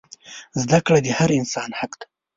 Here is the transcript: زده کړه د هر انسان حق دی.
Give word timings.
زده 0.61 0.79
کړه 0.85 0.97
د 1.01 1.07
هر 1.17 1.29
انسان 1.39 1.69
حق 1.79 1.91
دی. 1.99 2.07